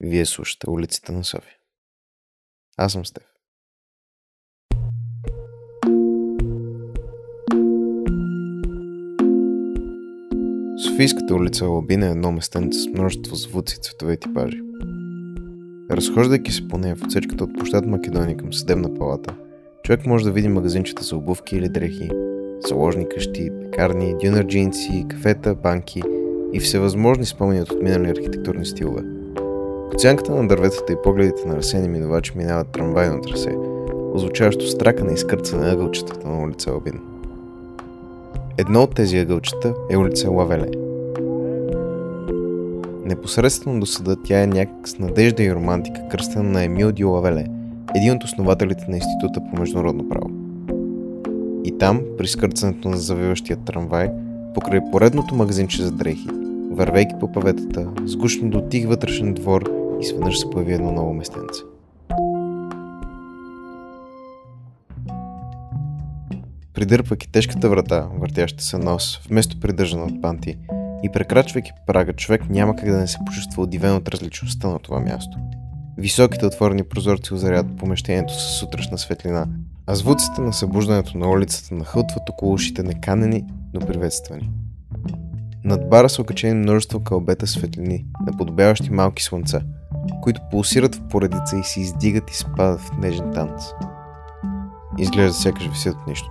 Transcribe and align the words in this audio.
Вие 0.00 0.26
слушате 0.26 0.70
улиците 0.70 1.12
на 1.12 1.24
София. 1.24 1.56
Аз 2.76 2.92
съм 2.92 3.06
Стеф. 3.06 3.24
Софийската 10.84 11.34
улица 11.34 11.66
Лабина 11.66 12.06
е 12.06 12.10
едно 12.10 12.32
местенце 12.32 12.78
с 12.78 12.86
множество 12.86 13.36
звуци, 13.36 13.80
цветове 13.80 14.12
и 14.12 14.20
типажи. 14.20 14.62
Разхождайки 15.90 16.52
се 16.52 16.68
по 16.68 16.78
нея 16.78 16.96
в 16.96 17.02
отсечката 17.02 17.44
от 17.44 17.54
площад 17.58 17.86
Македония 17.86 18.36
към 18.36 18.52
съдебна 18.52 18.94
палата, 18.94 19.34
човек 19.84 20.06
може 20.06 20.24
да 20.24 20.32
види 20.32 20.48
магазинчета 20.48 21.04
за 21.04 21.16
обувки 21.16 21.56
или 21.56 21.68
дрехи, 21.68 22.10
заложни 22.60 23.08
къщи, 23.08 23.50
пекарни, 23.60 24.14
дюнерджинци, 24.22 25.06
кафета, 25.10 25.54
банки 25.54 26.02
и 26.52 26.60
всевъзможни 26.60 27.26
спомени 27.26 27.60
от 27.60 27.72
отминали 27.72 28.10
архитектурни 28.10 28.66
стилове. 28.66 29.17
По 29.92 29.98
сянката 29.98 30.34
на 30.34 30.48
дърветата 30.48 30.92
и 30.92 30.96
погледите 31.04 31.48
на 31.48 31.56
разсени 31.56 31.88
минувачи 31.88 32.32
минават 32.36 32.68
трамвайно 32.68 33.20
трасе, 33.20 33.56
озвучаващо 34.14 34.66
стракане 34.66 35.12
и 35.12 35.16
скърцане 35.16 35.66
на 35.66 35.72
ъгълчетата 35.72 36.28
на 36.28 36.42
улица 36.42 36.72
Лабин. 36.72 37.00
Едно 38.58 38.82
от 38.82 38.94
тези 38.94 39.18
ъгълчета 39.18 39.74
е 39.90 39.96
улица 39.96 40.30
Лавеле. 40.30 40.70
Непосредствено 43.04 43.80
до 43.80 43.86
съда 43.86 44.16
тя 44.24 44.42
е 44.42 44.46
някак 44.46 44.88
с 44.88 44.98
надежда 44.98 45.42
и 45.42 45.54
романтика 45.54 46.08
кръстена 46.10 46.50
на 46.50 46.64
Емил 46.64 46.92
Ди 46.92 47.04
Лавеле, 47.04 47.46
един 47.96 48.12
от 48.12 48.24
основателите 48.24 48.84
на 48.88 48.96
Института 48.96 49.40
по 49.50 49.60
международно 49.60 50.08
право. 50.08 50.30
И 51.64 51.78
там, 51.78 52.00
при 52.18 52.26
скърцането 52.26 52.88
на 52.88 52.96
завиващия 52.96 53.56
трамвай, 53.56 54.10
покрай 54.54 54.80
поредното 54.92 55.34
магазинче 55.34 55.82
за 55.82 55.90
дрехи, 55.90 56.28
вървейки 56.70 57.14
по 57.20 57.32
паветата, 57.32 57.88
сгушно 58.04 58.50
до 58.50 58.60
тих 58.60 58.88
вътрешен 58.88 59.34
двор 59.34 59.77
и 60.00 60.04
сведнъж 60.04 60.38
се 60.38 60.50
появи 60.50 60.72
едно 60.72 60.92
ново 60.92 61.14
местенце. 61.14 61.62
Придърпвайки 66.74 67.32
тежката 67.32 67.68
врата, 67.68 68.08
въртяща 68.18 68.64
се 68.64 68.78
нос, 68.78 69.20
вместо 69.28 69.60
придържана 69.60 70.04
от 70.04 70.22
панти, 70.22 70.58
и 71.02 71.08
прекрачвайки 71.12 71.70
прага, 71.86 72.12
човек 72.12 72.50
няма 72.50 72.76
как 72.76 72.90
да 72.90 72.96
не 72.96 73.06
се 73.06 73.18
почувства 73.26 73.62
удивен 73.62 73.94
от 73.94 74.08
различността 74.08 74.68
на 74.68 74.78
това 74.78 75.00
място. 75.00 75.38
Високите 75.96 76.46
отворени 76.46 76.84
прозорци 76.84 77.34
озарят 77.34 77.76
помещението 77.76 78.34
с 78.34 78.58
сутрешна 78.58 78.98
светлина, 78.98 79.46
а 79.86 79.94
звуците 79.94 80.40
на 80.40 80.52
събуждането 80.52 81.18
на 81.18 81.30
улицата 81.30 81.74
нахълтват 81.74 82.30
около 82.30 82.52
ушите 82.52 82.82
неканени, 82.82 83.44
но 83.74 83.80
приветствани. 83.80 84.50
Над 85.64 85.88
бара 85.88 86.08
са 86.08 86.22
окачени 86.22 86.54
множество 86.54 87.00
кълбета 87.00 87.46
светлини, 87.46 88.06
наподобяващи 88.26 88.90
малки 88.90 89.22
слънца, 89.22 89.60
които 90.22 90.40
пулсират 90.50 90.94
в 90.94 91.08
поредица 91.08 91.58
и 91.58 91.64
се 91.64 91.80
издигат 91.80 92.30
и 92.30 92.36
спадат 92.36 92.80
в 92.80 92.98
нежен 92.98 93.32
танц. 93.34 93.62
Изглежда 94.98 95.32
сякаш 95.32 95.68
висят 95.68 95.96
от 95.96 96.06
нищо. 96.06 96.30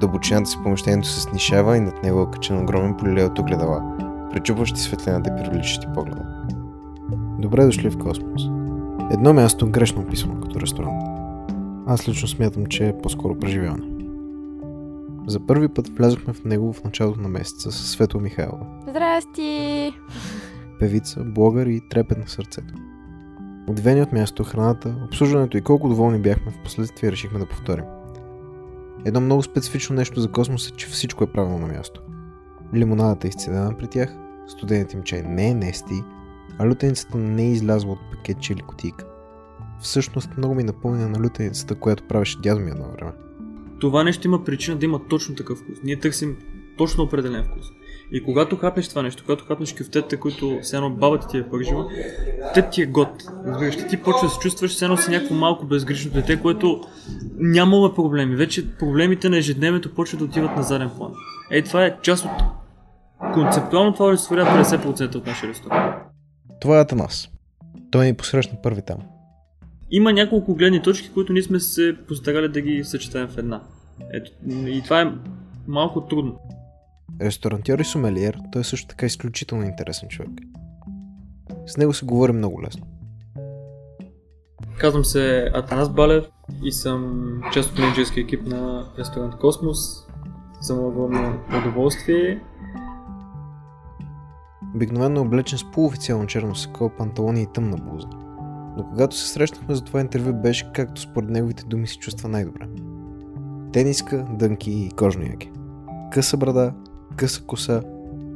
Дълбочината 0.00 0.50
си 0.50 0.56
помещението 0.62 1.08
се 1.08 1.20
снишава 1.20 1.76
и 1.76 1.80
над 1.80 2.02
него 2.02 2.22
е 2.22 2.30
качен 2.32 2.62
огромен 2.62 2.96
полиле 2.96 3.24
от 3.24 3.38
огледала, 3.38 3.96
пречупващи 4.32 4.80
светлината 4.80 5.30
и 5.30 5.44
привличащи 5.44 5.86
погледа. 5.94 6.22
Добре 7.38 7.64
дошли 7.64 7.90
в 7.90 7.98
Космос. 7.98 8.42
Едно 9.12 9.32
място 9.32 9.70
грешно 9.70 10.02
описано 10.02 10.40
като 10.40 10.60
ресторант. 10.60 11.02
Аз 11.86 12.08
лично 12.08 12.28
смятам, 12.28 12.66
че 12.66 12.88
е 12.88 12.98
по-скоро 12.98 13.38
преживяване. 13.38 13.86
За 15.26 15.46
първи 15.46 15.68
път 15.68 15.88
влязохме 15.88 16.32
в 16.32 16.44
него 16.44 16.72
в 16.72 16.84
началото 16.84 17.20
на 17.20 17.28
месеца 17.28 17.72
с 17.72 17.90
Светла 17.90 18.20
Михайлова. 18.20 18.66
Здрасти! 18.88 19.92
Певица, 20.78 21.24
блогър 21.24 21.66
и 21.66 21.80
трепет 21.88 22.18
на 22.18 22.28
сърцето. 22.28 22.74
Удивени 23.68 24.02
от 24.02 24.12
място, 24.12 24.44
храната, 24.44 24.96
обслужването 25.04 25.56
и 25.56 25.60
колко 25.62 25.88
доволни 25.88 26.18
бяхме, 26.18 26.52
в 26.52 26.62
последствие 26.64 27.12
решихме 27.12 27.38
да 27.38 27.46
повторим. 27.46 27.84
Едно 29.04 29.20
много 29.20 29.42
специфично 29.42 29.96
нещо 29.96 30.20
за 30.20 30.32
космос 30.32 30.68
е, 30.68 30.72
че 30.72 30.86
всичко 30.86 31.24
е 31.24 31.32
правилно 31.32 31.58
на 31.58 31.66
място. 31.66 32.02
Лимонадата 32.74 33.26
е 33.26 33.28
изцедена 33.28 33.76
при 33.78 33.86
тях, 33.86 34.16
студеният 34.46 34.92
им 34.92 35.02
чай 35.02 35.22
не 35.22 35.48
е 35.48 35.54
нести, 35.54 36.04
а 36.58 36.68
лютеницата 36.68 37.18
не 37.18 37.42
е 37.42 37.50
излязла 37.50 37.92
от 37.92 37.98
пакетче 38.12 38.52
или 38.52 38.60
кутийка. 38.60 39.04
Всъщност 39.80 40.36
много 40.36 40.54
ми 40.54 40.62
напомня 40.62 41.08
на 41.08 41.24
лютеницата, 41.24 41.74
която 41.74 42.04
правеше 42.04 42.40
дядо 42.40 42.60
ми 42.60 42.70
едно 42.70 42.92
време. 42.92 43.12
Това 43.80 44.04
нещо 44.04 44.26
има 44.26 44.44
причина 44.44 44.76
да 44.76 44.84
има 44.84 45.00
точно 45.08 45.34
такъв 45.34 45.58
вкус. 45.58 45.78
Ние 45.84 46.00
търсим 46.00 46.36
точно 46.78 47.04
определен 47.04 47.44
вкус. 47.44 47.66
И 48.12 48.24
когато 48.24 48.56
хапнеш 48.56 48.88
това 48.88 49.02
нещо, 49.02 49.22
когато 49.22 49.44
хапнеш 49.44 49.74
кюфтета, 49.74 50.20
които 50.20 50.58
все 50.62 50.76
едно 50.76 50.90
баба 50.90 51.18
ти 51.18 51.38
е 51.38 51.48
пържила, 51.48 51.88
те 52.54 52.70
ти 52.70 52.82
е 52.82 52.86
год. 52.86 53.08
Разбираш, 53.46 53.76
ти 53.90 54.02
почва 54.02 54.28
да 54.28 54.34
се 54.34 54.38
чувстваш 54.38 54.70
все 54.70 54.84
едно 54.84 54.96
си 54.96 55.10
някакво 55.10 55.34
малко 55.34 55.66
безгрижно 55.66 56.12
дете, 56.12 56.42
което 56.42 56.80
нямало 57.38 57.94
проблеми. 57.94 58.36
Вече 58.36 58.76
проблемите 58.76 59.28
на 59.28 59.38
ежедневието 59.38 59.94
почват 59.94 60.18
да 60.18 60.24
отиват 60.24 60.56
на 60.56 60.62
заден 60.62 60.90
план. 60.96 61.12
Ей, 61.50 61.62
това 61.62 61.84
е 61.84 61.96
част 62.02 62.24
от 62.24 62.30
концептуално 63.34 63.92
това 63.92 64.06
олицетворява 64.06 64.64
50% 64.64 65.14
от 65.14 65.26
нашия 65.26 65.48
ресторант. 65.48 65.94
Това 66.60 66.78
е 66.78 66.80
Атанас. 66.80 67.28
Той 67.90 68.06
ни 68.06 68.14
посрещна 68.14 68.58
първи 68.62 68.82
там. 68.86 68.98
Има 69.90 70.12
няколко 70.12 70.54
гледни 70.54 70.82
точки, 70.82 71.10
които 71.14 71.32
ние 71.32 71.42
сме 71.42 71.60
се 71.60 71.96
постарали 72.08 72.48
да 72.48 72.60
ги 72.60 72.84
съчетаем 72.84 73.28
в 73.28 73.38
една. 73.38 73.60
Ето, 74.12 74.30
и 74.48 74.82
това 74.84 75.00
е 75.00 75.12
малко 75.66 76.00
трудно. 76.00 76.38
Ресторантьор 77.20 77.78
и 77.78 77.84
сомелиер, 77.84 78.38
той 78.52 78.60
е 78.60 78.64
също 78.64 78.88
така 78.88 79.06
изключително 79.06 79.64
интересен 79.64 80.08
човек. 80.08 80.30
С 81.66 81.76
него 81.76 81.94
се 81.94 82.06
говори 82.06 82.32
много 82.32 82.62
лесно. 82.62 82.86
Казвам 84.78 85.04
се 85.04 85.50
Атанас 85.54 85.90
Балев 85.90 86.24
и 86.62 86.72
съм 86.72 87.40
част 87.52 87.72
от 87.72 87.78
менеджерския 87.78 88.22
екип 88.24 88.46
на 88.46 88.84
ресторант 88.98 89.36
Космос. 89.36 90.06
За 90.60 90.74
мое 90.74 90.86
огромно 90.86 91.38
удоволствие. 91.58 92.42
Обикновено 94.74 95.20
е 95.20 95.22
облечен 95.22 95.58
с 95.58 95.70
полуофициално 95.72 96.26
черно 96.26 96.54
сако, 96.54 96.90
панталони 96.98 97.42
и 97.42 97.46
тъмна 97.54 97.76
блуза. 97.76 98.08
Но 98.76 98.86
когато 98.88 99.16
се 99.16 99.28
срещнахме 99.28 99.74
за 99.74 99.84
това 99.84 100.00
интервю 100.00 100.32
беше 100.32 100.72
както 100.74 101.00
според 101.00 101.30
неговите 101.30 101.64
думи 101.64 101.86
се 101.86 101.98
чувства 101.98 102.28
най-добре. 102.28 102.68
Тениска, 103.72 104.26
дънки 104.30 104.70
и 104.70 104.90
кожно 104.90 105.22
яке. 105.22 105.50
Къса 106.12 106.36
брада, 106.36 106.74
къса 107.16 107.42
коса 107.42 107.82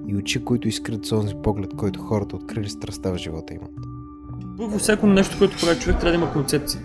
и 0.08 0.16
очи, 0.16 0.44
които 0.44 0.68
изкрят 0.68 1.06
с 1.06 1.12
онзи 1.12 1.34
поглед, 1.42 1.70
който 1.76 2.00
хората 2.00 2.36
открили 2.36 2.68
страста 2.68 3.12
в 3.12 3.16
живота 3.16 3.54
имат. 3.54 3.70
Във 4.58 4.80
всяко 4.80 5.06
нещо, 5.06 5.38
което 5.38 5.56
прави 5.60 5.80
човек, 5.80 6.00
трябва 6.00 6.18
да 6.18 6.24
има 6.24 6.32
концепция. 6.32 6.82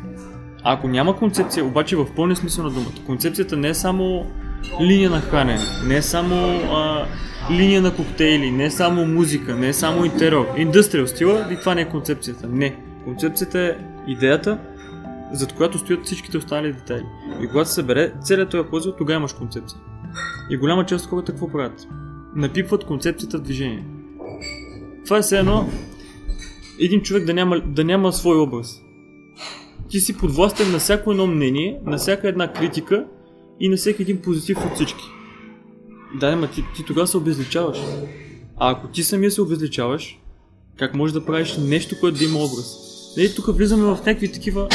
А 0.63 0.73
ако 0.73 0.87
няма 0.87 1.17
концепция, 1.17 1.65
обаче 1.65 1.95
в 1.95 2.07
пълния 2.15 2.35
смисъл 2.35 2.63
на 2.63 2.71
думата, 2.71 3.05
концепцията 3.05 3.57
не 3.57 3.69
е 3.69 3.73
само 3.73 4.25
линия 4.81 5.09
на 5.09 5.21
хранене, 5.21 5.61
не 5.87 5.95
е 5.95 6.01
само 6.01 6.35
а, 6.73 7.05
линия 7.51 7.81
на 7.81 7.95
коктейли, 7.95 8.51
не 8.51 8.65
е 8.65 8.71
само 8.71 9.05
музика, 9.05 9.55
не 9.55 9.67
е 9.67 9.73
само 9.73 10.05
интериор, 10.05 10.47
индустриал 10.57 11.07
стила 11.07 11.47
и 11.51 11.59
това 11.59 11.75
не 11.75 11.81
е 11.81 11.89
концепцията. 11.89 12.47
Не. 12.47 12.75
Концепцията 13.03 13.59
е 13.59 13.77
идеята, 14.07 14.57
зад 15.31 15.53
която 15.53 15.77
стоят 15.77 16.05
всичките 16.05 16.37
останали 16.37 16.73
детайли. 16.73 17.05
И 17.41 17.47
когато 17.47 17.69
се 17.69 17.75
събере 17.75 18.13
целият 18.23 18.49
този 18.49 18.69
пъзел, 18.69 18.91
тогава 18.91 19.19
имаш 19.19 19.33
концепция. 19.33 19.79
И 20.49 20.57
голяма 20.57 20.85
част 20.85 21.05
от 21.05 21.09
хората 21.09 21.31
какво 21.31 21.51
правят? 21.51 21.87
Напипват 22.35 22.83
концепцията 22.83 23.37
в 23.37 23.41
движение. 23.41 23.85
Това 25.05 25.17
е 25.17 25.21
все 25.21 25.39
едно 25.39 25.69
един 26.79 27.01
човек 27.01 27.25
да 27.25 27.33
няма, 27.33 27.59
да 27.59 27.83
няма 27.83 28.13
свой 28.13 28.37
образ. 28.37 28.81
Ти 29.89 29.99
си 29.99 30.17
подвластен 30.17 30.71
на 30.71 30.79
всяко 30.79 31.11
едно 31.11 31.27
мнение, 31.27 31.79
на 31.85 31.97
всяка 31.97 32.29
една 32.29 32.53
критика 32.53 33.05
и 33.59 33.69
на 33.69 33.77
всеки 33.77 34.01
един 34.01 34.21
позитив 34.21 34.65
от 34.65 34.75
всички. 34.75 35.03
Да, 36.19 36.27
ама 36.27 36.47
ти, 36.47 36.63
ти 36.75 36.83
тогава 36.83 37.07
се 37.07 37.17
обезличаваш. 37.17 37.77
А 38.57 38.71
ако 38.71 38.87
ти 38.87 39.03
самия 39.03 39.31
се 39.31 39.41
обезличаваш, 39.41 40.19
как 40.77 40.93
можеш 40.93 41.13
да 41.13 41.25
правиш 41.25 41.57
нещо, 41.57 41.95
което 41.99 42.17
да 42.17 42.25
има 42.25 42.39
образ? 42.39 42.77
Нали, 43.17 43.35
тук 43.35 43.57
влизаме 43.57 43.83
в 43.83 43.99
някакви 44.05 44.31
такива 44.31 44.69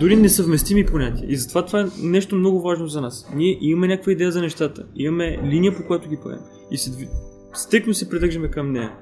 дори 0.00 0.16
несъвместими 0.16 0.86
понятия. 0.86 1.26
И 1.28 1.36
затова 1.36 1.66
това 1.66 1.80
е 1.80 1.86
нещо 2.02 2.36
много 2.36 2.62
важно 2.62 2.86
за 2.86 3.00
нас. 3.00 3.30
Ние 3.34 3.58
имаме 3.60 3.88
някаква 3.88 4.12
идея 4.12 4.32
за 4.32 4.40
нещата. 4.40 4.84
Имаме 4.96 5.38
линия, 5.44 5.76
по 5.76 5.86
която 5.86 6.08
ги 6.08 6.18
правим. 6.24 6.40
И 6.70 6.76
се, 6.76 7.08
стекно 7.52 7.94
се 7.94 8.10
придържаме 8.10 8.48
към 8.48 8.72
нея. 8.72 8.92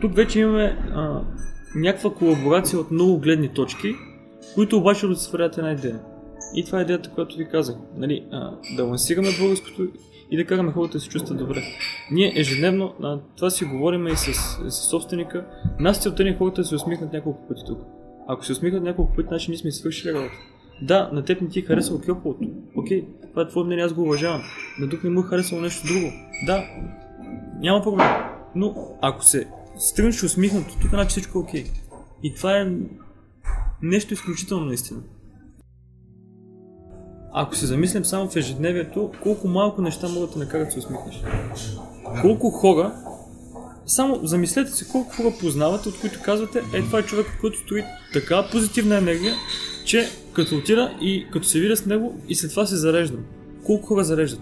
Тук 0.00 0.16
вече 0.16 0.40
имаме 0.40 0.78
а, 0.94 1.24
някаква 1.74 2.10
колаборация 2.10 2.78
от 2.78 2.90
много 2.90 3.18
гледни 3.18 3.48
точки, 3.48 3.94
които 4.54 4.76
обаче 4.76 5.06
олицетворяват 5.06 5.58
една 5.58 5.72
идея. 5.72 6.00
И 6.56 6.64
това 6.64 6.78
е 6.78 6.82
идеята, 6.82 7.10
която 7.10 7.36
ви 7.36 7.48
казах. 7.48 7.76
Нали, 7.96 8.26
а, 8.32 8.50
да 8.76 8.84
лансираме 8.84 9.28
българското 9.40 9.88
и 10.30 10.36
да 10.36 10.44
караме 10.44 10.72
хората 10.72 10.92
да 10.92 11.00
се 11.00 11.08
чувстват 11.08 11.38
добре. 11.38 11.62
Ние 12.10 12.32
ежедневно 12.36 12.94
а, 13.02 13.18
това 13.36 13.50
си 13.50 13.64
говорим 13.64 14.06
и 14.06 14.16
с, 14.16 14.32
с 14.68 14.90
собственика. 14.90 15.46
Нас 15.78 16.02
целта 16.02 16.24
ни 16.24 16.30
е 16.30 16.36
хората 16.36 16.60
да 16.60 16.66
се 16.68 16.74
усмихнат 16.74 17.12
няколко 17.12 17.48
пъти 17.48 17.62
тук. 17.66 17.78
Ако 18.32 18.44
се 18.44 18.52
усмихнат 18.52 18.82
няколко 18.82 19.14
пъти, 19.16 19.28
значи 19.28 19.50
ние 19.50 19.58
сме 19.58 19.72
свършили 19.72 20.14
работа. 20.14 20.34
Да, 20.82 21.10
на 21.12 21.24
теб 21.24 21.40
не 21.40 21.48
ти 21.48 21.58
е 21.58 21.62
харесало 21.62 22.00
кьополото. 22.00 22.48
Окей, 22.76 23.04
това 23.30 23.42
е 23.42 23.48
твое 23.48 23.64
мнение, 23.64 23.84
аз 23.84 23.92
го 23.92 24.02
уважавам. 24.02 24.42
На 24.80 24.86
друг 24.86 25.04
не 25.04 25.10
му 25.10 25.20
е 25.20 25.22
харесало 25.22 25.60
нещо 25.60 25.86
друго. 25.86 26.12
Да, 26.46 26.64
няма 27.60 27.82
проблем. 27.82 28.06
Но 28.54 28.74
ако 29.02 29.24
се 29.24 29.48
стрънеш 29.78 30.22
усмихнато, 30.22 30.74
тук 30.80 30.90
значи 30.90 31.08
всичко 31.08 31.38
е 31.38 31.40
окей. 31.40 31.64
И 32.22 32.34
това 32.34 32.60
е 32.60 32.72
нещо 33.82 34.14
изключително 34.14 34.66
наистина. 34.66 35.00
Ако 37.32 37.56
се 37.56 37.66
замислям 37.66 38.04
само 38.04 38.28
в 38.30 38.36
ежедневието, 38.36 39.10
колко 39.22 39.48
малко 39.48 39.82
неща 39.82 40.08
могат 40.08 40.32
да 40.32 40.38
накарат 40.38 40.66
да 40.66 40.72
се 40.72 40.78
усмихнеш. 40.78 41.22
Колко 42.22 42.50
хора, 42.50 42.92
само 43.90 44.20
замислете 44.22 44.70
се 44.70 44.88
колко 44.88 45.16
хора 45.16 45.32
познавате, 45.40 45.88
от 45.88 46.00
които 46.00 46.20
казвате, 46.24 46.62
е 46.74 46.80
това 46.80 46.98
е 46.98 47.02
човек, 47.02 47.26
който 47.40 47.58
стои 47.58 47.84
така 48.12 48.48
позитивна 48.52 48.96
енергия, 48.96 49.34
че 49.84 50.08
като 50.32 50.56
отида 50.56 50.94
и 51.00 51.26
като 51.32 51.46
се 51.46 51.60
видя 51.60 51.76
с 51.76 51.86
него 51.86 52.20
и 52.28 52.34
след 52.34 52.50
това 52.50 52.66
се 52.66 52.76
зареждам. 52.76 53.20
Колко 53.66 53.86
хора 53.86 54.04
зареждат? 54.04 54.40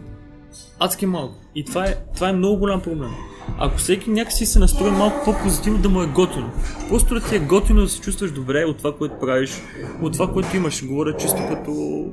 Адски 0.79 1.07
малко. 1.07 1.35
И 1.55 1.65
това 1.65 1.87
е, 1.87 1.97
това 2.15 2.29
е 2.29 2.33
много 2.33 2.59
голям 2.59 2.81
проблем. 2.81 3.11
Ако 3.59 3.79
всеки 3.79 4.11
някакси 4.11 4.47
се 4.47 4.59
настрои 4.59 4.91
малко 4.91 5.25
по-позитивно 5.25 5.79
да 5.79 5.89
му 5.89 6.03
е 6.03 6.07
готино. 6.07 6.51
Просто 6.89 7.15
да 7.15 7.29
ти 7.29 7.37
е 7.37 7.39
готино 7.39 7.81
да 7.81 7.89
се 7.89 8.01
чувстваш 8.01 8.33
добре 8.33 8.65
от 8.65 8.79
това, 8.79 8.97
което 8.97 9.19
правиш, 9.19 9.51
от 10.03 10.13
това, 10.13 10.33
което 10.33 10.57
имаш. 10.57 10.87
Говоря 10.87 11.17
чисто 11.17 11.39
като 11.49 12.05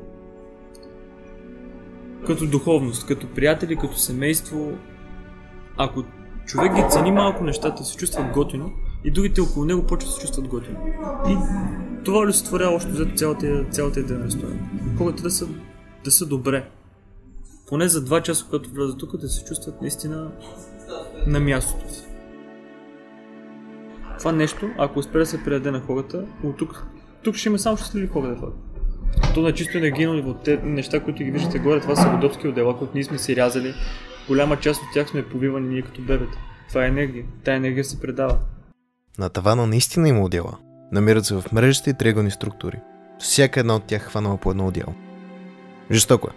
като 2.28 2.48
духовност, 2.48 3.06
като 3.08 3.28
приятели, 3.28 3.76
като 3.76 3.98
семейство. 3.98 4.72
Ако 5.78 6.04
човек 6.46 6.76
ги 6.76 6.84
цени 6.90 7.12
малко 7.12 7.44
нещата, 7.44 7.86
се 7.86 7.98
чувства 7.98 8.32
готино 8.34 8.72
и 9.04 9.12
другите 9.12 9.42
около 9.42 9.66
него 9.66 9.84
почват 9.84 10.10
да 10.10 10.16
се 10.16 10.22
чувстват 10.22 10.48
готино. 10.48 10.78
И 11.30 11.38
това 12.06 12.20
олицетворява 12.20 12.76
още 12.76 12.92
за 12.92 13.06
цялата, 13.06 13.66
цялата 13.72 14.00
идея. 14.00 14.28
Хората 14.98 15.24
да 15.24 15.32
са, 15.32 15.48
да 16.04 16.12
са 16.12 16.26
добре. 16.26 16.70
Поне 17.68 17.88
за 17.88 18.04
два 18.04 18.22
часа, 18.22 18.46
когато 18.46 18.70
влязат 18.70 19.00
тук, 19.00 19.18
да 19.18 19.30
се 19.30 19.46
чувстват 19.46 19.82
наистина 19.82 20.32
на 21.28 21.40
мястото 21.40 21.94
си. 21.94 22.06
Това 24.20 24.32
нещо, 24.32 24.70
ако 24.78 25.00
успее 25.00 25.20
да 25.20 25.26
се 25.26 25.44
предаде 25.44 25.72
на 25.72 25.82
хората, 25.82 26.26
от 26.44 26.58
тук, 26.58 26.86
тук 27.24 27.36
ще 27.36 27.50
има 27.50 27.60
само 27.60 27.78
щастливи 27.78 28.08
хора, 28.08 28.28
да 28.28 28.36
факт. 28.36 28.56
То 29.34 29.42
на 29.42 29.54
чисто 29.54 29.78
енергийно 29.78 30.14
ниво, 30.14 30.34
те 30.34 30.58
неща, 30.58 31.00
които 31.00 31.24
ги 31.24 31.32
виждате 31.32 31.60
горе, 31.60 31.82
това 31.82 31.96
са 31.96 32.14
родопски 32.14 32.48
отдела, 32.48 32.78
които 32.78 32.92
ние 32.96 33.04
сме 33.04 33.18
си 33.18 33.36
рязали. 33.36 33.74
Голяма 34.28 34.60
част 34.60 34.82
от 34.82 34.88
тях 34.94 35.10
сме 35.10 35.30
повивани 35.30 35.68
ние 35.68 35.82
като 35.82 36.02
бебета. 36.02 36.38
Това 36.70 36.86
е 36.86 36.88
енергия. 36.88 37.26
Тая 37.44 37.58
енергия 37.58 37.84
се 37.84 38.00
предава. 38.00 38.38
На 39.20 39.30
тавана 39.30 39.68
наистина 39.68 40.10
има 40.10 40.24
отдела. 40.24 40.58
Намират 40.92 41.26
се 41.26 41.36
в 41.36 41.44
мрежата 41.54 41.90
и 41.90 41.94
триъгълни 41.94 42.32
структури. 42.32 42.80
Всяка 43.20 43.60
една 43.60 43.76
от 43.76 43.84
тях 43.84 44.02
е 44.02 44.10
хванала 44.10 44.38
по 44.38 44.52
едно 44.52 44.68
отдело. 44.68 44.94
Жестоко 45.92 46.28
е. 46.28 46.36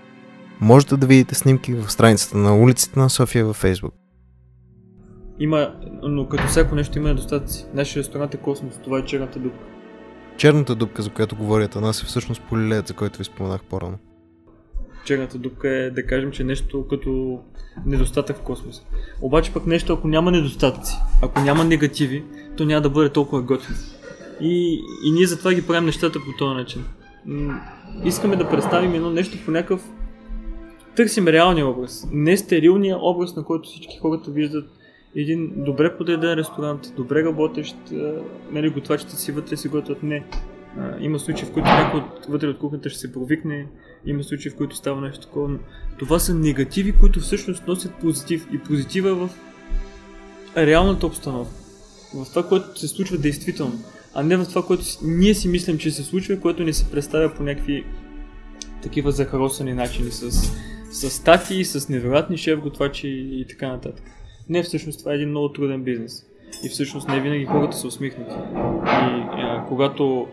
Можете 0.61 0.97
да 0.97 1.07
видите 1.07 1.35
снимки 1.35 1.75
в 1.75 1.91
страницата 1.91 2.39
на 2.39 2.57
улиците 2.57 2.99
на 2.99 3.11
София 3.11 3.47
във 3.47 3.57
Фейсбук. 3.57 3.95
Има, 5.39 5.75
но 6.03 6.29
като 6.29 6.47
всяко 6.47 6.75
нещо 6.75 6.99
има 6.99 7.09
недостатъци. 7.09 7.67
Нашия 7.75 8.03
ресторант 8.03 8.35
е 8.35 8.37
космос, 8.37 8.75
това 8.85 8.99
е 8.99 9.05
черната 9.05 9.39
дупка. 9.39 9.65
Черната 10.37 10.75
дупка, 10.75 11.03
за 11.03 11.11
която 11.11 11.37
говорят 11.37 11.75
нас 11.75 12.03
е 12.03 12.07
всъщност 12.07 12.43
полилеят, 12.49 12.89
за 12.89 12.95
който 12.95 13.19
ви 13.19 13.25
споменах 13.25 13.65
по-рано. 13.65 13.99
Черната 15.09 15.39
дупка 15.39 15.69
е 15.69 15.91
да 15.91 16.07
кажем, 16.07 16.31
че 16.31 16.45
нещо 16.45 16.87
като 16.91 17.41
недостатък 17.87 18.37
в 18.37 18.43
космоса. 18.43 18.83
Обаче 19.23 19.53
пък 19.53 19.67
нещо, 19.67 19.93
ако 19.93 20.09
няма 20.09 20.31
недостатъци, 20.31 20.95
ако 21.23 21.41
няма 21.41 21.65
негативи, 21.65 22.25
то 22.57 22.65
няма 22.65 22.81
да 22.81 22.91
бъде 22.91 23.09
толкова 23.09 23.43
готино. 23.43 23.77
И, 24.41 24.81
и 25.05 25.11
ние 25.11 25.27
затова 25.27 25.55
ги 25.55 25.67
правим 25.67 25.85
нещата 25.85 26.19
по 26.19 26.39
този 26.39 26.55
начин. 26.55 26.85
Искаме 28.05 28.37
да 28.37 28.49
представим 28.49 28.95
едно 28.95 29.11
нещо 29.11 29.39
по 29.45 29.51
някакъв... 29.51 29.91
Търсим 30.97 31.29
реалния 31.29 31.67
образ. 31.67 32.09
Не 32.13 32.37
стерилния 32.37 32.99
образ, 33.01 33.37
на 33.37 33.45
който 33.45 33.69
всички 33.69 33.99
хората 33.99 34.31
виждат 34.31 34.71
един 35.17 35.53
добре 35.57 35.97
подреден 35.97 36.35
ресторант, 36.35 36.93
добре 36.97 37.25
работещ, 37.25 37.77
нали, 38.53 38.71
готвачите 38.71 39.17
си 39.17 39.33
вътре 39.33 39.57
си 39.57 39.69
готвят. 39.69 40.03
Не. 40.03 40.25
Има 41.01 41.19
случаи, 41.19 41.49
в 41.49 41.53
които 41.53 41.69
някой 41.69 42.03
вътре 42.29 42.49
от 42.49 42.59
кухнята 42.59 42.89
ще 42.89 42.99
се 42.99 43.13
провикне, 43.13 43.67
има 44.07 44.25
случаи, 44.25 44.51
в 44.51 44.57
които 44.57 44.77
става 44.77 45.01
нещо 45.01 45.27
такова. 45.27 45.59
Това 45.99 46.19
са 46.19 46.35
негативи, 46.35 46.93
които 46.93 47.21
всъщност 47.21 47.67
носят 47.67 47.95
позитив. 47.95 48.47
И 48.53 48.59
позитива 48.59 49.15
в 49.15 49.31
реалната 50.57 51.07
обстановка. 51.07 51.53
В 52.15 52.27
това, 52.29 52.49
което 52.49 52.81
се 52.81 52.89
случва 52.89 53.19
действително. 53.19 53.83
А 54.15 54.23
не 54.23 54.37
в 54.37 54.47
това, 54.49 54.63
което 54.63 54.85
ние 55.03 55.35
си 55.35 55.49
мислим, 55.49 55.79
че 55.79 55.91
се 55.91 56.03
случва, 56.03 56.41
което 56.41 56.63
ни 56.63 56.73
се 56.73 56.91
представя 56.91 57.35
по 57.35 57.43
някакви 57.43 57.85
такива 58.83 59.13
захаросани 59.13 59.75
начини 59.75 60.11
с, 60.11 60.31
с 60.91 61.11
статии, 61.11 61.65
с 61.65 61.89
невероятни 61.89 62.39
шеф 62.39 62.61
готвачи 62.61 63.09
и 63.09 63.47
така 63.49 63.69
нататък. 63.69 64.05
Не, 64.49 64.63
всъщност 64.63 64.99
това 64.99 65.13
е 65.13 65.15
един 65.15 65.29
много 65.29 65.53
труден 65.53 65.83
бизнес. 65.83 66.25
И 66.65 66.69
всъщност 66.69 67.09
не 67.09 67.21
винаги 67.21 67.45
хората 67.45 67.77
са 67.77 67.87
усмихнати. 67.87 68.35
И 68.35 69.21
а, 69.33 69.65
когато 69.69 70.29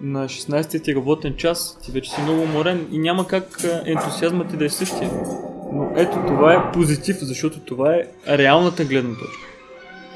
на 0.00 0.24
16-ти 0.24 0.82
ти 0.82 0.94
работен 0.94 1.36
час, 1.36 1.78
ти 1.84 1.92
вече 1.92 2.10
си 2.10 2.22
много 2.22 2.42
уморен 2.42 2.86
и 2.92 2.98
няма 2.98 3.26
как 3.26 3.64
ентусиазмът 3.86 4.48
ти 4.48 4.56
да 4.56 4.64
е 4.64 4.68
същия. 4.68 5.10
Но 5.72 5.92
ето 5.96 6.16
това 6.26 6.54
е 6.54 6.72
позитив, 6.72 7.16
защото 7.20 7.60
това 7.60 7.94
е 7.94 8.02
реалната 8.28 8.84
гледна 8.84 9.10
точка. 9.10 9.46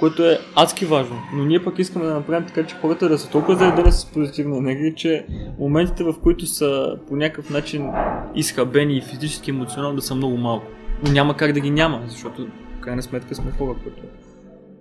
Което 0.00 0.24
е 0.24 0.38
адски 0.56 0.84
важно. 0.84 1.16
Но 1.34 1.44
ние 1.44 1.64
пък 1.64 1.78
искаме 1.78 2.04
да 2.04 2.14
направим 2.14 2.48
така, 2.48 2.66
че 2.66 2.76
хората 2.76 3.08
да 3.08 3.18
са 3.18 3.30
толкова 3.30 3.56
заредени 3.56 3.92
с 3.92 4.06
позитивна 4.06 4.58
енергия, 4.58 4.94
че 4.94 5.26
моментите 5.58 6.04
в 6.04 6.14
които 6.22 6.46
са 6.46 6.98
по 7.08 7.16
някакъв 7.16 7.50
начин 7.50 7.90
изхабени 8.34 8.96
и 8.96 9.02
физически 9.02 9.50
емоционално 9.50 9.96
да 9.96 10.02
са 10.02 10.14
много 10.14 10.36
малко. 10.36 10.66
Но 11.04 11.12
няма 11.12 11.36
как 11.36 11.52
да 11.52 11.60
ги 11.60 11.70
няма, 11.70 12.02
защото 12.08 12.46
в 12.78 12.80
крайна 12.80 13.02
сметка 13.02 13.34
сме 13.34 13.50
хора, 13.50 13.74
което 13.82 14.02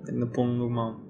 е 0.10 0.12
напълно 0.12 0.54
нормално. 0.54 1.09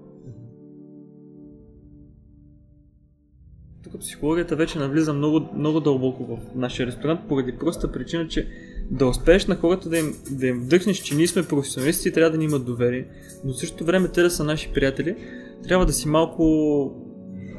Тук 3.84 4.00
психологията 4.00 4.56
вече 4.56 4.78
навлиза 4.78 5.12
много, 5.12 5.48
много 5.54 5.80
дълбоко 5.80 6.24
в 6.26 6.38
нашия 6.54 6.86
ресторант, 6.86 7.20
поради 7.28 7.58
проста 7.58 7.92
причина, 7.92 8.28
че 8.28 8.48
да 8.90 9.06
успееш 9.06 9.46
на 9.46 9.56
хората 9.56 9.88
да 9.88 9.98
им, 9.98 10.14
да 10.30 10.46
им 10.46 10.60
вдъхнеш, 10.60 10.96
че 10.96 11.14
ние 11.14 11.26
сме 11.26 11.46
професионалисти 11.48 12.08
и 12.08 12.12
трябва 12.12 12.30
да 12.30 12.38
ни 12.38 12.44
имат 12.44 12.64
доверие, 12.64 13.06
но 13.44 13.52
в 13.52 13.58
същото 13.58 13.84
време 13.84 14.08
те 14.08 14.22
да 14.22 14.30
са 14.30 14.44
наши 14.44 14.72
приятели, 14.72 15.16
трябва 15.68 15.86
да 15.86 15.92
си 15.92 16.08
малко, 16.08 16.44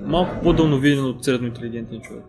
малко 0.02 0.44
по-дълновиден 0.44 1.06
от 1.06 1.26
средно 1.26 1.48
интелигентен 1.48 2.02
човек. 2.02 2.24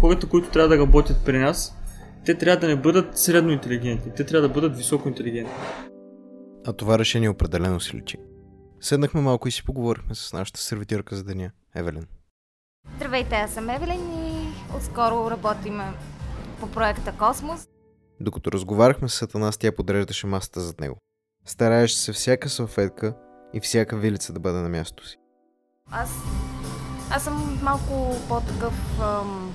Хората, 0.00 0.28
които 0.28 0.50
трябва 0.50 0.68
да 0.68 0.82
работят 0.82 1.16
при 1.24 1.38
нас, 1.38 1.76
те 2.24 2.34
трябва 2.34 2.60
да 2.60 2.66
не 2.66 2.76
бъдат 2.76 3.18
средно 3.18 3.52
интелигентни, 3.52 4.12
те 4.16 4.24
трябва 4.24 4.48
да 4.48 4.54
бъдат 4.54 4.76
високо 4.76 5.08
интелигентни. 5.08 5.54
А 6.66 6.72
това 6.72 6.98
решение 6.98 7.28
определено 7.28 7.80
си 7.80 7.96
личи. 7.96 8.16
Седнахме 8.80 9.20
малко 9.20 9.48
и 9.48 9.50
си 9.50 9.64
поговорихме 9.64 10.14
с 10.14 10.32
нашата 10.32 10.60
сервитирка 10.60 11.16
за 11.16 11.24
деня, 11.24 11.50
Евелин. 11.74 12.06
Здравейте, 12.96 13.34
аз 13.34 13.50
съм 13.50 13.70
Евелин 13.70 14.12
и 14.12 14.52
отскоро 14.76 15.30
работим 15.30 15.80
по 16.60 16.66
проекта 16.70 17.12
Космос. 17.18 17.68
Докато 18.20 18.52
разговаряхме 18.52 19.08
с 19.08 19.14
Сатанас, 19.14 19.58
тя 19.58 19.72
подреждаше 19.72 20.26
масата 20.26 20.60
зад 20.60 20.80
него. 20.80 20.96
Стараеше 21.46 21.96
се 21.96 22.12
всяка 22.12 22.48
салфетка 22.48 23.14
и 23.54 23.60
всяка 23.60 23.96
вилица 23.96 24.32
да 24.32 24.40
бъде 24.40 24.58
на 24.58 24.68
мястото 24.68 25.08
си. 25.08 25.16
Аз, 25.90 26.10
аз 27.10 27.24
съм 27.24 27.60
малко 27.62 28.16
по-такъв, 28.28 29.00
ам, 29.00 29.54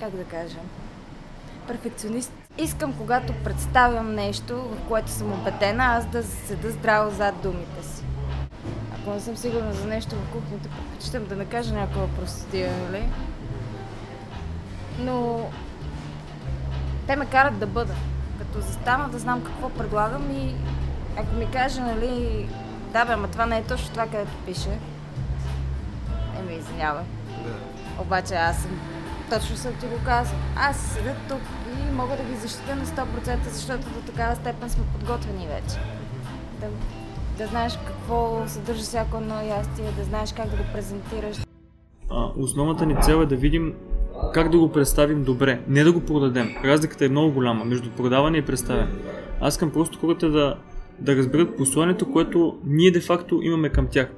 как 0.00 0.16
да 0.16 0.24
кажа, 0.24 0.58
перфекционист. 1.68 2.32
Искам, 2.58 2.98
когато 2.98 3.32
представям 3.44 4.14
нещо, 4.14 4.56
в 4.56 4.88
което 4.88 5.10
съм 5.10 5.32
убедена, 5.32 5.84
аз 5.84 6.06
да 6.06 6.22
седа 6.22 6.70
здраво 6.70 7.10
зад 7.10 7.34
думите 7.42 7.82
си. 7.82 8.01
Ако 9.02 9.10
не 9.10 9.20
съм 9.20 9.36
сигурна 9.36 9.72
за 9.72 9.86
нещо 9.86 10.16
в 10.16 10.32
кухнята, 10.32 10.68
предпочитам 10.68 11.26
да 11.26 11.36
не 11.36 11.44
кажа 11.44 11.74
някаква 11.74 12.06
простия, 12.06 12.72
нали? 12.82 13.04
Но 14.98 15.46
те 17.06 17.16
ме 17.16 17.26
карат 17.26 17.58
да 17.58 17.66
бъда. 17.66 17.94
Като 18.38 18.60
застана 18.60 19.08
да 19.08 19.18
знам 19.18 19.44
какво 19.44 19.68
предлагам 19.68 20.30
и 20.30 20.54
ако 21.16 21.34
ми 21.34 21.50
каже, 21.50 21.80
нали, 21.80 22.48
да 22.92 23.04
бе, 23.04 23.12
ама 23.12 23.28
това 23.28 23.46
не 23.46 23.58
е 23.58 23.62
точно 23.62 23.90
това, 23.90 24.04
където 24.04 24.32
пише. 24.46 24.78
Еми, 26.38 26.54
извинявай. 26.54 27.04
Да. 27.28 28.02
Обаче 28.02 28.34
аз 28.34 28.62
съм 28.62 28.80
точно 29.30 29.56
съм 29.56 29.74
ти 29.74 29.86
го 29.86 29.98
казал. 30.04 30.36
Аз 30.56 30.76
седя 30.76 31.14
тук 31.28 31.40
и 31.78 31.92
мога 31.92 32.16
да 32.16 32.22
ги 32.22 32.36
защита 32.36 32.76
на 32.76 32.86
100%, 32.86 33.48
защото 33.48 33.88
до 33.90 34.00
такава 34.00 34.36
степен 34.36 34.70
сме 34.70 34.84
подготвени 34.84 35.46
вече. 35.46 35.76
Да, 36.60 36.66
да 37.38 37.46
знаеш 37.46 37.78
какво 37.86 38.42
съдържа 38.46 38.82
всяко 38.82 39.16
едно 39.16 39.34
ястие, 39.42 39.84
да 39.98 40.04
знаеш 40.04 40.32
как 40.32 40.50
да 40.50 40.56
го 40.56 40.62
презентираш. 40.74 41.36
А, 42.10 42.30
основната 42.36 42.86
ни 42.86 42.96
цел 43.02 43.16
е 43.22 43.26
да 43.26 43.36
видим 43.36 43.74
как 44.34 44.50
да 44.50 44.58
го 44.58 44.72
представим 44.72 45.24
добре, 45.24 45.60
не 45.68 45.84
да 45.84 45.92
го 45.92 46.00
продадем. 46.00 46.48
Разликата 46.64 47.04
е 47.04 47.08
много 47.08 47.32
голяма 47.32 47.64
между 47.64 47.90
продаване 47.90 48.38
и 48.38 48.44
представяне. 48.44 48.90
Аз 49.40 49.54
искам 49.54 49.70
просто 49.70 49.98
хората 49.98 50.30
да, 50.30 50.58
да 51.00 51.16
разберат 51.16 51.56
посланието, 51.56 52.12
което 52.12 52.58
ние 52.64 52.90
де-факто 52.90 53.40
имаме 53.42 53.68
към 53.68 53.88
тях. 53.90 54.12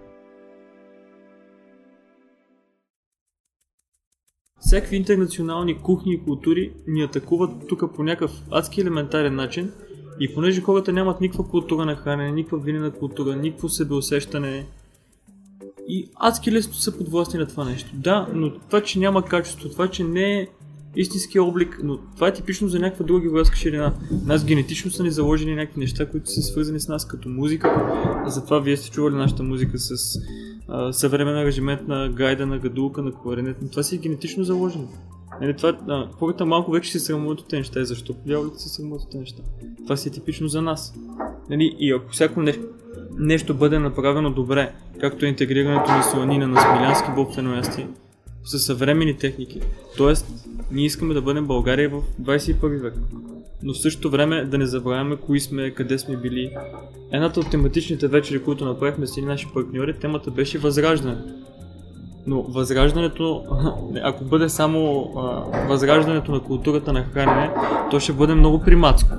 всякакви 4.75 4.97
интернационални 4.97 5.79
кухни 5.83 6.15
и 6.15 6.25
култури 6.25 6.73
ни 6.87 7.03
атакуват 7.03 7.69
тук 7.69 7.95
по 7.95 8.03
някакъв 8.03 8.33
адски 8.51 8.81
елементарен 8.81 9.35
начин 9.35 9.73
И 10.21 10.35
понеже 10.35 10.61
хората 10.61 10.93
нямат 10.93 11.21
никаква 11.21 11.49
култура 11.49 11.85
на 11.85 11.97
хранене, 11.97 12.33
никаква 12.33 12.59
винена 12.59 12.91
култура, 12.91 13.37
никакво 13.37 13.69
себеусещане, 13.69 14.67
и 15.89 16.09
адски 16.15 16.53
лесно 16.53 16.75
са 16.75 16.99
подвластни 16.99 17.39
на 17.39 17.47
това 17.47 17.65
нещо. 17.65 17.91
Да, 17.95 18.29
но 18.35 18.59
това, 18.59 18.81
че 18.81 18.99
няма 18.99 19.25
качество, 19.25 19.69
това, 19.69 19.89
че 19.89 20.05
не 20.05 20.41
е 20.41 20.49
истински 20.97 21.39
облик, 21.39 21.81
но 21.85 21.99
това 22.15 22.29
е 22.29 22.33
типично 22.33 22.69
за 22.69 22.79
някаква 22.79 23.07
друга 23.07 23.21
географска 23.21 23.57
ширина. 23.57 23.93
Нас 24.27 24.45
генетично 24.45 24.91
са 24.91 25.03
ни 25.03 25.11
заложени 25.11 25.55
някакви 25.55 25.81
неща, 25.81 26.11
които 26.11 26.31
са 26.31 26.43
свързани 26.43 26.81
с 26.81 26.89
нас 26.89 27.09
като 27.09 27.29
музика. 27.29 27.95
Затова 28.27 28.59
вие 28.61 28.77
сте 28.77 28.91
чували 28.91 29.15
нашата 29.15 29.43
музика 29.43 29.79
с 29.79 30.19
а, 30.69 30.93
съвременен 30.93 31.41
аранжимент 31.41 31.89
на 31.89 32.09
гайда, 32.09 32.47
на 32.47 32.59
гадулка, 32.59 33.03
на 33.03 33.13
кларинет. 33.13 33.57
Това 33.71 33.83
си 33.83 33.95
е 33.95 33.99
генетично 33.99 34.45
заложено. 34.45 34.89
Нали, 35.41 35.57
това, 35.57 35.79
а, 35.89 36.09
хората 36.13 36.47
малко 36.47 36.71
вече 36.71 36.93
се 36.93 37.01
срамуват 37.01 37.41
от 37.41 37.49
тези 37.49 37.61
неща. 37.61 37.85
Защо 37.85 38.15
дяволите 38.27 38.59
се 38.59 38.69
срамуват 38.69 39.03
от 39.03 39.11
тези 39.11 39.21
неща? 39.21 39.43
Това 39.85 39.97
си 39.97 40.09
е 40.09 40.13
типично 40.13 40.49
за 40.49 40.63
нас. 40.63 40.95
Нали, 41.51 41.77
и 41.79 41.93
ако 41.93 42.11
всяко 42.11 42.43
нещо, 42.43 42.63
нещо 43.19 43.55
бъде 43.55 43.79
направено 43.79 44.31
добре, 44.31 44.73
както 45.01 45.25
е 45.25 45.29
интегрирането 45.29 45.93
на 45.93 46.03
сланина 46.03 46.47
на 46.47 46.61
смилянски 46.61 47.09
бобтено 47.15 47.57
ясти, 47.57 47.87
с 48.45 48.59
съвремени 48.59 49.19
техники. 49.19 49.61
Тоест, 49.97 50.27
ние 50.73 50.85
искаме 50.85 51.15
да 51.15 51.23
бъдем 51.23 51.47
България 51.47 51.91
в 51.91 52.03
21 52.23 52.81
век. 52.81 52.95
Но 53.63 53.75
в 53.75 53.79
същото 53.79 54.11
време 54.11 54.45
да 54.45 54.59
не 54.59 54.67
забравяме 54.67 55.17
кои 55.17 55.41
сме, 55.41 55.71
къде 55.71 55.99
сме 55.99 56.17
били. 56.17 56.51
Едната 57.13 57.41
от 57.41 57.51
тематичните 57.51 58.09
вечери, 58.09 58.43
които 58.43 58.65
направихме 58.65 59.07
с 59.07 59.17
наши 59.17 59.47
партньори, 59.55 59.99
темата 59.99 60.31
беше 60.31 60.59
възраждане. 60.59 61.17
Но 62.27 62.43
възраждането, 62.43 63.43
ако 64.03 64.25
бъде 64.25 64.49
само 64.49 65.13
а, 65.17 65.21
възраждането 65.69 66.33
на 66.33 66.41
културата 66.41 66.93
на 66.93 67.05
хранене, 67.05 67.51
то 67.91 68.01
ще 68.01 68.13
бъде 68.13 68.35
много 68.35 68.61
приматско. 68.61 69.15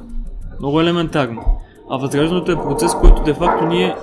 Много 0.59 0.81
елементарно. 0.81 1.41
А 1.89 1.97
възраждането 1.97 2.51
е 2.51 2.55
процес, 2.55 2.95
който 2.95 3.23
де-факто 3.23 3.65
ние, 3.65 3.95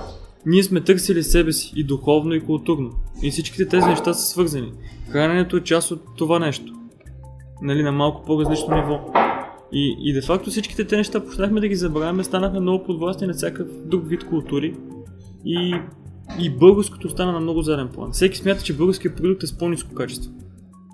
ние 0.45 0.63
сме 0.63 0.81
търсили 0.81 1.23
себе 1.23 1.51
си 1.51 1.73
и 1.75 1.83
духовно 1.83 2.33
и 2.33 2.45
културно. 2.45 2.91
И 3.21 3.31
всичките 3.31 3.67
тези 3.67 3.87
неща 3.87 4.13
са 4.13 4.25
свързани. 4.25 4.71
Храненето 5.09 5.57
е 5.57 5.63
част 5.63 5.91
от 5.91 6.01
това 6.17 6.39
нещо. 6.39 6.73
Нали, 7.61 7.83
на 7.83 7.91
малко 7.91 8.25
по-различно 8.25 8.75
ниво. 8.75 8.99
И, 9.73 9.97
и 9.99 10.13
де-факто 10.13 10.49
всичките 10.49 10.83
тези 10.83 10.97
неща 10.97 11.25
почнахме 11.25 11.61
да 11.61 11.67
ги 11.67 11.75
забравяме, 11.75 12.23
станаха 12.23 12.61
много 12.61 12.83
подвластни 12.83 13.27
на 13.27 13.33
всякакъв 13.33 13.67
друг 13.85 14.07
вид 14.07 14.23
култури. 14.29 14.75
И 15.45 15.75
и 16.39 16.49
българското 16.49 17.09
стана 17.09 17.31
на 17.31 17.39
много 17.39 17.61
заден 17.61 17.87
план. 17.87 18.11
Всеки 18.11 18.37
смята, 18.37 18.63
че 18.63 18.77
българският 18.77 19.17
продукт 19.17 19.43
е 19.43 19.47
с 19.47 19.57
по-низко 19.57 19.95
качество. 19.95 20.31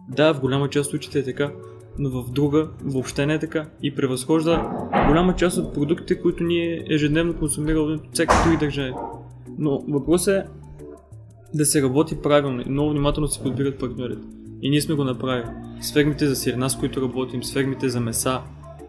Да, 0.10 0.34
в 0.34 0.40
голяма 0.40 0.70
част 0.70 0.88
от 0.88 0.92
случаите 0.92 1.20
е 1.20 1.24
така, 1.24 1.52
но 2.00 2.10
в 2.10 2.32
друга 2.32 2.70
въобще 2.84 3.26
не 3.26 3.34
е 3.34 3.40
така 3.40 3.66
и 3.84 3.96
превъзхожда 3.96 4.70
голяма 5.08 5.36
част 5.36 5.58
от 5.58 5.74
продуктите, 5.74 6.22
които 6.22 6.44
ние 6.44 6.84
ежедневно 6.90 7.38
консумираме 7.38 7.94
от 7.94 8.02
всеки 8.14 8.36
други 8.44 8.58
държави. 8.58 8.94
Но 9.58 9.84
въпросът 9.88 10.36
е 10.36 10.48
да 11.54 11.66
се 11.66 11.82
работи 11.82 12.22
правилно 12.22 12.62
и 12.62 12.70
много 12.70 12.90
внимателно 12.90 13.28
се 13.28 13.44
подбират 13.44 13.80
партньорите. 13.80 14.28
И 14.62 14.70
ние 14.70 14.82
сме 14.82 14.96
го 14.96 15.04
направили. 15.04 15.46
С 15.82 15.94
фермите 15.94 16.28
за 16.28 16.36
сирена, 16.36 16.70
с 16.70 16.78
които 16.78 17.02
работим, 17.02 17.44
с 17.44 17.54
фермите 17.54 17.90
за 17.90 18.00
меса, 18.00 18.42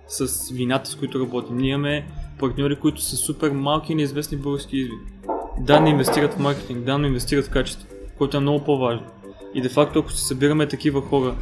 с 0.09 0.51
вината, 0.51 0.91
с 0.91 0.95
които 0.95 1.21
работим. 1.21 1.57
Ние 1.57 1.71
имаме 1.71 2.07
партньори, 2.39 2.77
които 2.77 3.03
са 3.03 3.17
супер 3.17 3.51
малки 3.51 3.93
и 3.93 3.95
неизвестни 3.95 4.39
български 4.39 4.77
изви 4.77 4.95
да 5.61 5.81
не 5.81 5.91
инвестират 5.91 6.35
в 6.35 6.39
маркетинг, 6.39 6.85
да 6.85 6.99
не 6.99 7.09
инвестират 7.09 7.47
в 7.47 7.51
качество, 7.51 7.89
което 8.19 8.37
е 8.37 8.41
много 8.41 8.65
по-важно. 8.65 9.07
И 9.55 9.61
де 9.61 9.69
факто, 9.69 9.99
ако 9.99 10.13
се 10.13 10.27
събираме 10.27 10.69
такива 10.69 11.03
хора, 11.03 11.35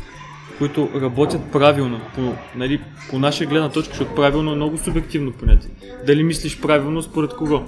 които 0.59 0.89
работят 0.95 1.41
правилно, 1.53 2.01
по, 2.15 2.33
нали, 2.57 2.81
по 3.11 3.19
наша 3.19 3.47
гледна 3.47 3.69
точка, 3.69 3.95
защото 3.95 4.15
правилно 4.15 4.53
е 4.53 4.57
много 4.57 4.79
субективно 4.79 5.33
понятие. 5.33 5.71
Дали 6.07 6.23
мислиш 6.23 6.61
правилно 6.61 7.03
според 7.03 7.35
кого? 7.35 7.63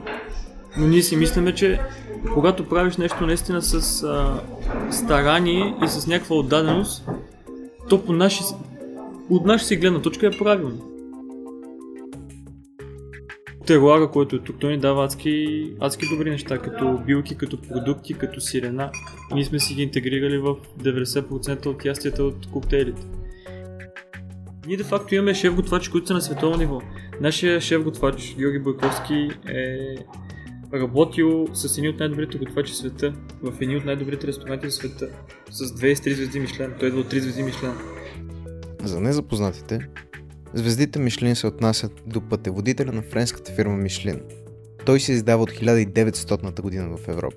Но 0.76 0.86
ние 0.86 1.02
си 1.02 1.16
мислиме, 1.16 1.54
че 1.54 1.80
когато 2.34 2.68
правиш 2.68 2.96
нещо 2.96 3.26
наистина 3.26 3.62
с 3.62 4.02
а, 4.02 4.40
старание 4.90 5.74
и 5.84 5.88
с 5.88 6.06
някаква 6.06 6.36
отдаденост, 6.36 7.08
то 7.88 8.04
по 8.04 8.12
наши, 8.12 8.42
от 9.30 9.44
наша 9.44 9.64
си 9.64 9.76
гледна 9.76 10.02
точка 10.02 10.26
е 10.26 10.38
правилно 10.38 10.89
теруара, 13.70 14.10
който 14.10 14.36
е 14.36 14.38
тук, 14.38 14.56
той 14.60 14.72
ни 14.72 14.78
дава 14.78 15.04
адски, 15.04 15.64
адски 15.80 16.06
добри 16.08 16.30
неща, 16.30 16.58
като 16.58 16.98
билки, 17.06 17.36
като 17.36 17.60
продукти, 17.60 18.14
като 18.14 18.40
сирена. 18.40 18.90
Ние 19.34 19.44
сме 19.44 19.58
си 19.58 19.74
ги 19.74 19.82
интегрирали 19.82 20.38
в 20.38 20.56
90% 20.82 21.66
от 21.66 21.84
ястията 21.84 22.24
от 22.24 22.46
коктейлите. 22.52 23.02
Ние 24.66 24.76
де 24.76 24.84
факто 24.84 25.14
имаме 25.14 25.34
шеф-готвачи, 25.34 25.90
които 25.90 26.06
са 26.06 26.14
на 26.14 26.20
световно 26.20 26.56
ниво. 26.56 26.80
Нашия 27.20 27.60
шеф-готвач, 27.60 28.36
Георги 28.38 28.58
Бойковски, 28.58 29.28
е 29.48 29.78
работил 30.74 31.46
с 31.52 31.78
едни 31.78 31.88
от 31.88 31.98
най-добрите 31.98 32.38
готвачи 32.38 32.72
в 32.72 32.76
света, 32.76 33.12
в 33.42 33.60
едни 33.60 33.76
от 33.76 33.84
най-добрите 33.84 34.26
ресторанти 34.26 34.66
в 34.66 34.74
света, 34.74 35.08
с 35.50 35.64
23 35.64 36.12
звезди 36.12 36.40
Мишлен. 36.40 36.74
Той 36.80 36.88
идва 36.88 37.00
от 37.00 37.06
3 37.06 37.18
звезди 37.18 37.42
Мишлен. 37.42 37.72
За 38.84 39.00
незапознатите, 39.00 39.78
Звездите 40.54 40.98
Мишлин 40.98 41.36
се 41.36 41.46
отнасят 41.46 41.92
до 42.06 42.20
пътеводителя 42.20 42.92
на 42.92 43.02
френската 43.02 43.52
фирма 43.52 43.76
Мишлин. 43.76 44.20
Той 44.86 45.00
се 45.00 45.12
издава 45.12 45.42
от 45.42 45.50
1900 45.50 46.60
година 46.60 46.96
в 46.96 47.08
Европа. 47.08 47.36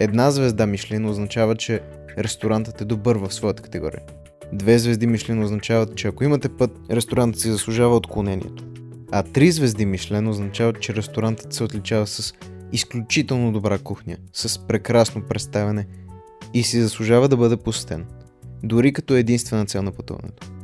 Една 0.00 0.30
звезда 0.30 0.66
Мишлин 0.66 1.06
означава, 1.06 1.56
че 1.56 1.80
ресторантът 2.18 2.80
е 2.80 2.84
добър 2.84 3.16
в 3.16 3.34
своята 3.34 3.62
категория. 3.62 4.02
Две 4.52 4.78
звезди 4.78 5.06
Мишлин 5.06 5.42
означават, 5.42 5.96
че 5.96 6.08
ако 6.08 6.24
имате 6.24 6.48
път, 6.48 6.70
ресторантът 6.90 7.40
си 7.40 7.50
заслужава 7.50 7.96
отклонението. 7.96 8.64
А 9.12 9.22
три 9.22 9.50
звезди 9.50 9.86
Мишлен 9.86 10.28
означават, 10.28 10.80
че 10.80 10.94
ресторантът 10.94 11.52
се 11.52 11.64
отличава 11.64 12.06
с 12.06 12.34
изключително 12.72 13.52
добра 13.52 13.78
кухня, 13.78 14.16
с 14.32 14.66
прекрасно 14.66 15.22
представяне 15.22 15.86
и 16.54 16.62
си 16.62 16.80
заслужава 16.80 17.28
да 17.28 17.36
бъде 17.36 17.56
посетен, 17.56 18.06
дори 18.62 18.92
като 18.92 19.14
единствена 19.14 19.66
цел 19.66 19.82
на 19.82 19.92
пътуването. 19.92 20.61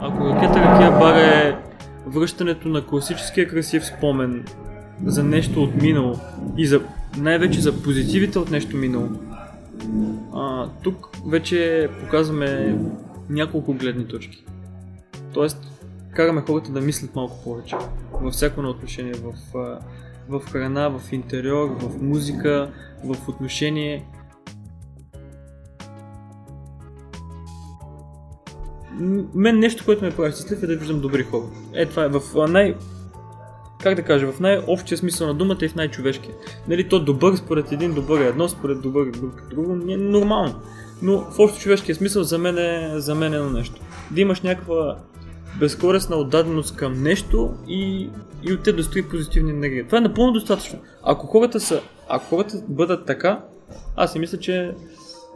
Ако 0.00 0.28
ракета 0.28 0.60
Ракия 0.60 0.90
бар 0.90 1.16
е 1.16 1.56
връщането 2.06 2.68
на 2.68 2.86
класическия 2.86 3.48
красив 3.48 3.86
спомен 3.86 4.44
за 5.04 5.24
нещо 5.24 5.62
от 5.62 5.74
минало 5.82 6.18
и 6.56 6.66
за, 6.66 6.80
най-вече 7.16 7.60
за 7.60 7.82
позитивите 7.82 8.38
от 8.38 8.50
нещо 8.50 8.76
минало, 8.76 9.08
а, 10.34 10.68
тук 10.82 11.08
вече 11.26 11.88
показваме 12.00 12.78
няколко 13.30 13.74
гледни 13.74 14.08
точки. 14.08 14.44
Тоест, 15.34 15.58
караме 16.14 16.40
хората 16.40 16.72
да 16.72 16.80
мислят 16.80 17.14
малко 17.14 17.44
повече. 17.44 17.76
Във 18.12 18.32
всяко 18.32 18.62
на 18.62 18.68
отношение, 18.68 19.12
в, 19.14 19.34
в 20.28 20.40
храна, 20.50 20.88
в 20.88 21.12
интериор, 21.12 21.68
в 21.80 22.02
музика, 22.02 22.70
в 23.04 23.28
отношение 23.28 24.04
мен 29.34 29.58
нещо, 29.58 29.84
което 29.84 30.04
ме 30.04 30.10
прави 30.10 30.32
щастлив 30.32 30.62
е 30.62 30.66
да 30.66 30.76
виждам 30.76 31.00
добри 31.00 31.22
хора. 31.22 31.44
Е, 31.74 31.86
това 31.86 32.04
е 32.04 32.08
в 32.08 32.48
най... 32.48 32.74
Как 33.82 33.94
да 33.94 34.02
кажа, 34.02 34.32
в 34.32 34.40
най-общия 34.40 34.98
смисъл 34.98 35.26
на 35.26 35.34
думата 35.34 35.58
и 35.62 35.68
в 35.68 35.74
най-човешкия. 35.74 36.34
Нали, 36.68 36.88
то 36.88 37.00
добър 37.00 37.36
според 37.36 37.72
един 37.72 37.94
добър 37.94 38.20
е 38.20 38.28
едно, 38.28 38.48
според 38.48 38.80
добър 38.80 39.10
друг 39.10 39.42
е 39.46 39.54
друго, 39.54 39.76
не 39.76 39.92
е 39.92 39.96
нормално. 39.96 40.54
Но 41.02 41.18
в 41.18 41.38
общо 41.38 41.60
човешкия 41.60 41.94
смисъл 41.94 42.22
за 42.22 42.38
мен 42.38 42.58
е, 42.58 42.92
за 42.94 43.14
мен 43.14 43.32
е 43.32 43.36
едно 43.36 43.50
нещо. 43.50 43.80
Да 44.10 44.20
имаш 44.20 44.40
някаква 44.40 44.96
безкорисна 45.60 46.16
отдаденост 46.16 46.76
към 46.76 47.02
нещо 47.02 47.54
и, 47.68 48.08
и 48.42 48.52
от 48.52 48.62
те 48.62 48.72
да 48.72 48.82
стои 48.82 49.08
позитивни 49.08 49.50
енергия. 49.50 49.86
Това 49.86 49.98
е 49.98 50.00
напълно 50.00 50.32
достатъчно. 50.32 50.78
Ако 51.02 51.26
хората 51.26 51.60
са, 51.60 51.80
ако 52.08 52.26
хората 52.26 52.62
бъдат 52.68 53.06
така, 53.06 53.40
аз 53.96 54.12
си 54.12 54.18
мисля, 54.18 54.38
че 54.38 54.74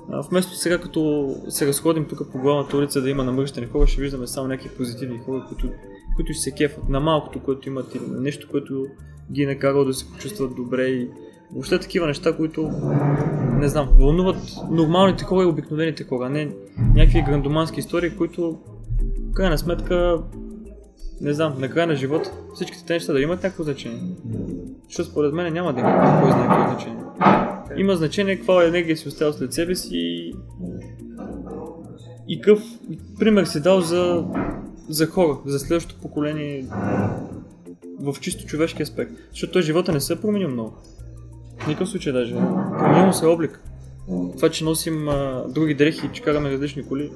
Вместо 0.09 0.57
сега 0.57 0.79
като 0.79 1.35
се 1.49 1.67
разходим 1.67 2.05
тук 2.05 2.33
по 2.33 2.39
главната 2.39 2.77
улица 2.77 3.03
да 3.03 3.11
има 3.11 3.25
намръщани 3.25 3.67
хора, 3.67 3.87
ще 3.87 4.01
виждаме 4.01 4.27
само 4.27 4.49
някакви 4.49 4.77
позитивни 4.77 5.19
хора, 5.19 5.45
които, 5.49 5.69
които 6.17 6.35
се 6.35 6.55
кефат 6.55 6.89
на 6.89 7.01
малкото, 7.01 7.43
което 7.43 7.69
имат 7.69 7.95
или 7.95 8.07
на 8.07 8.21
нещо, 8.21 8.49
което 8.51 8.87
ги 9.33 9.43
е 9.43 9.47
накарало 9.47 9.85
да 9.85 9.95
се 9.95 10.13
почувстват 10.13 10.57
добре 10.57 10.87
и 10.87 11.11
въобще 11.53 11.79
такива 11.79 12.07
неща, 12.07 12.37
които 12.37 12.71
не 13.53 13.69
знам, 13.69 13.89
вълнуват 13.99 14.37
нормалните 14.71 15.25
хора 15.25 15.43
и 15.43 15.47
обикновените 15.47 16.05
хора, 16.05 16.31
не 16.31 16.53
някакви 16.95 17.23
грандомански 17.23 17.81
истории, 17.81 18.17
които 18.17 18.59
в 19.31 19.35
крайна 19.35 19.59
сметка 19.59 20.23
не 21.21 21.33
знам, 21.33 21.55
на 21.59 21.71
края 21.71 21.87
на 21.87 21.95
живота 21.95 22.33
всичките 22.55 22.85
тези 22.85 22.95
неща 22.95 23.13
да 23.13 23.21
имат 23.21 23.43
някакво 23.43 23.63
значение. 23.63 24.03
Защото 24.89 25.11
според 25.11 25.33
мен 25.33 25.53
няма 25.53 25.73
да 25.73 25.81
има 25.81 26.21
кой 26.23 26.31
знае 26.31 26.49
какво 26.49 26.73
значение. 26.73 27.03
Има 27.77 27.97
значение 27.97 28.37
каква 28.37 28.65
енергия 28.65 28.97
си 28.97 29.09
оставил 29.09 29.33
след 29.33 29.53
себе 29.53 29.75
си 29.75 29.97
и, 29.97 30.35
и 32.29 32.41
какъв 32.41 32.63
пример 33.19 33.45
си 33.45 33.61
дал 33.61 33.81
за, 33.81 34.25
за 34.89 35.07
хора, 35.07 35.39
за 35.47 35.59
следващото 35.59 36.01
поколение 36.01 36.67
в 38.01 38.17
чисто 38.21 38.47
човешки 38.47 38.83
аспект. 38.83 39.13
Защото 39.31 39.53
той 39.53 39.63
живота 39.63 39.93
не 39.93 40.01
се 40.01 40.13
е 40.13 40.17
променил 40.17 40.49
много. 40.49 40.75
В 41.59 41.67
никакъв 41.67 41.89
случай 41.89 42.13
даже. 42.13 42.35
Променил 42.79 43.13
се 43.13 43.27
облик. 43.27 43.61
Това, 44.37 44.51
че 44.51 44.65
носим 44.65 45.09
а, 45.09 45.45
други 45.49 45.75
дрехи 45.75 46.07
и 46.07 46.11
че 46.13 46.23
караме 46.23 46.51
различни 46.51 46.87
коли, 46.87 47.11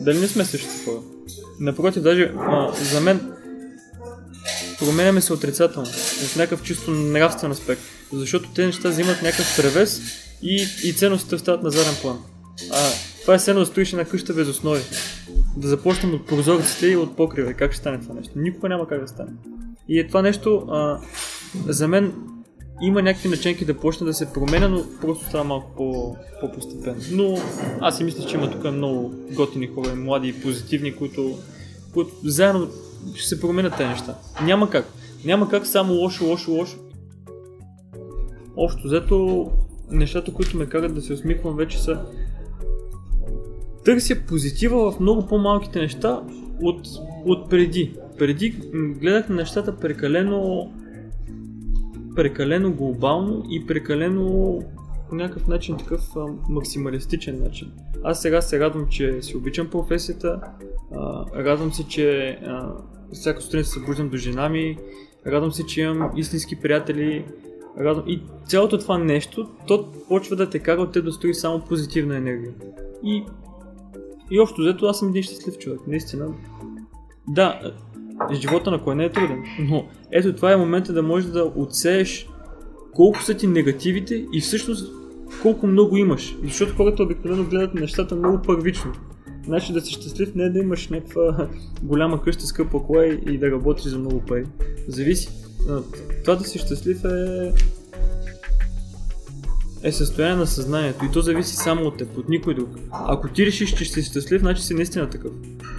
дали 0.00 0.18
не 0.18 0.26
сме 0.26 0.44
същите 0.44 0.84
хора? 0.84 1.00
Напротив, 1.60 2.02
даже 2.02 2.32
а, 2.38 2.72
за 2.72 3.00
мен 3.00 3.32
променяме 4.78 5.20
се 5.20 5.32
отрицателно, 5.32 5.86
в 5.86 6.36
някакъв 6.36 6.62
чисто 6.62 6.90
нравствен 6.90 7.50
аспект, 7.50 7.82
защото 8.12 8.48
те 8.54 8.66
неща 8.66 8.88
взимат 8.88 9.22
някакъв 9.22 9.56
превес 9.56 10.00
и, 10.42 10.66
и 10.84 10.92
ценностите 10.92 11.34
остават 11.34 11.62
на 11.62 11.70
заден 11.70 11.94
план. 12.02 12.18
А, 12.70 12.90
това 13.20 13.34
е 13.34 13.38
сено 13.38 13.60
да 13.60 13.66
стоиш 13.66 13.92
на 13.92 14.04
къща 14.04 14.34
без 14.34 14.48
основи. 14.48 14.80
Да 15.56 15.68
започнем 15.68 16.14
от 16.14 16.26
прозорците 16.26 16.86
и 16.86 16.96
от 16.96 17.16
покрива. 17.16 17.54
Как 17.54 17.72
ще 17.72 17.80
стане 17.80 18.00
това 18.00 18.14
нещо? 18.14 18.32
Никога 18.36 18.68
няма 18.68 18.88
как 18.88 19.00
да 19.00 19.08
стане. 19.08 19.30
И 19.88 19.98
е 19.98 20.06
това 20.06 20.22
нещо, 20.22 20.66
а, 20.70 21.00
за 21.66 21.88
мен 21.88 22.12
има 22.82 23.02
някакви 23.02 23.28
начинки 23.28 23.64
да 23.64 23.74
почне 23.74 24.06
да 24.06 24.14
се 24.14 24.32
променя, 24.32 24.68
но 24.68 24.84
просто 25.00 25.24
става 25.24 25.44
малко 25.44 25.70
по, 25.76 26.16
по-постепенно. 26.40 27.02
Но 27.10 27.38
аз 27.80 27.96
си 27.96 28.04
мисля, 28.04 28.26
че 28.26 28.36
има 28.36 28.50
тук 28.50 28.72
много 28.72 29.14
готини 29.30 29.66
хора, 29.66 29.94
млади 29.94 30.28
и 30.28 30.40
позитивни, 30.42 30.96
които, 30.96 31.38
които 31.92 32.10
заедно 32.24 32.68
ще 33.14 33.28
се 33.28 33.40
променят 33.40 33.76
тези 33.76 33.88
неща. 33.88 34.18
Няма 34.42 34.70
как. 34.70 34.86
Няма 35.24 35.48
как 35.48 35.66
само 35.66 35.92
лошо, 35.92 36.24
лошо, 36.24 36.50
лошо. 36.50 36.76
Общо 38.56 38.88
взето, 38.88 39.50
нещата, 39.90 40.32
които 40.32 40.56
ме 40.56 40.66
карат 40.66 40.94
да 40.94 41.02
се 41.02 41.12
усмихвам 41.12 41.56
вече 41.56 41.82
са 41.82 42.00
търся 43.84 44.16
позитива 44.28 44.92
в 44.92 45.00
много 45.00 45.26
по-малките 45.26 45.78
неща 45.78 46.22
от, 46.62 46.88
от 47.24 47.50
преди. 47.50 47.94
Преди 48.18 48.50
гледах 48.74 49.28
на 49.28 49.34
нещата 49.34 49.76
прекалено 49.76 50.70
прекалено 52.16 52.72
глобално 52.72 53.44
и 53.50 53.66
прекалено 53.66 54.58
по 55.08 55.14
някакъв 55.14 55.48
начин 55.48 55.76
такъв 55.76 56.16
а, 56.16 56.26
максималистичен 56.48 57.42
начин. 57.42 57.72
Аз 58.04 58.22
сега 58.22 58.40
се 58.40 58.60
радвам, 58.60 58.86
че 58.88 59.22
си 59.22 59.36
обичам 59.36 59.70
професията, 59.70 60.40
а, 60.94 61.24
радвам 61.44 61.72
се, 61.72 61.88
че 61.88 62.28
а, 62.28 62.72
всяка 63.12 63.42
сутрин 63.42 63.64
се 63.64 63.70
събуждам 63.70 64.08
до 64.08 64.16
жена 64.16 64.48
ми, 64.48 64.78
радвам 65.26 65.52
се, 65.52 65.66
че 65.66 65.80
имам 65.80 66.10
истински 66.16 66.60
приятели, 66.60 67.24
радвам... 67.80 68.04
и 68.06 68.22
цялото 68.46 68.78
това 68.78 68.98
нещо, 68.98 69.48
то 69.66 69.92
почва 70.08 70.36
да 70.36 70.50
те 70.50 70.58
кара 70.58 70.80
от 70.80 70.92
те 70.92 71.02
да 71.02 71.12
стои 71.12 71.34
само 71.34 71.60
позитивна 71.60 72.16
енергия. 72.16 72.52
И, 73.04 73.24
и 74.30 74.40
общо 74.40 74.60
взето 74.60 74.86
аз 74.86 74.98
съм 74.98 75.08
един 75.08 75.22
щастлив 75.22 75.58
човек, 75.58 75.80
наистина. 75.86 76.34
Да, 77.28 77.60
живота 78.32 78.70
на 78.70 78.82
кой 78.82 78.94
не 78.94 79.04
е 79.04 79.12
труден. 79.12 79.44
Но 79.58 79.86
ето 80.10 80.32
това 80.32 80.52
е 80.52 80.56
момента 80.56 80.92
да 80.92 81.02
можеш 81.02 81.30
да 81.30 81.52
отсееш 81.56 82.28
колко 82.94 83.22
са 83.22 83.34
ти 83.34 83.46
негативите 83.46 84.26
и 84.32 84.40
всъщност 84.40 84.92
колко 85.42 85.66
много 85.66 85.96
имаш. 85.96 86.36
Защото 86.44 86.74
хората 86.74 87.02
обикновено 87.02 87.44
гледат 87.44 87.74
нещата 87.74 88.16
много 88.16 88.42
първично. 88.42 88.92
Значи 89.44 89.72
да 89.72 89.80
си 89.80 89.92
щастлив 89.92 90.34
не 90.34 90.44
е 90.44 90.50
да 90.50 90.58
имаш 90.58 90.88
някаква 90.88 91.48
голяма 91.82 92.22
къща, 92.22 92.46
скъпа 92.46 92.82
кола 92.82 93.06
и 93.06 93.38
да 93.38 93.50
работиш 93.50 93.84
за 93.84 93.98
много 93.98 94.20
пари. 94.20 94.44
Зависи. 94.88 95.45
Това 96.24 96.34
да 96.34 96.44
си 96.44 96.58
щастлив 96.58 97.04
е 97.04 97.52
е 99.82 99.92
състояние 99.92 100.36
на 100.36 100.46
съзнанието 100.46 101.04
и 101.04 101.10
то 101.12 101.20
зависи 101.20 101.56
само 101.56 101.82
от 101.82 101.96
теб, 101.96 102.18
от 102.18 102.28
никой 102.28 102.54
друг. 102.54 102.68
Ако 102.90 103.28
ти 103.28 103.46
решиш, 103.46 103.74
че 103.74 103.84
ще 103.84 104.02
си 104.02 104.10
щастлив, 104.10 104.40
значи 104.40 104.62
си 104.62 104.74
наистина 104.74 105.10
такъв. 105.10 105.32